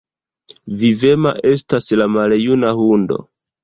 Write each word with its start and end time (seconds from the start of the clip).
Vivema 0.85 1.35
estas 1.51 1.93
la 2.03 2.11
maljuna 2.17 2.77
hundo! 2.83 3.25